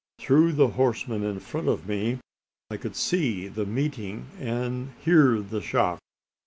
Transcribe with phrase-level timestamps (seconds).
[0.17, 2.17] Through the horsemen in front of me,
[2.71, 5.99] I could see the meeting, and hear the shock.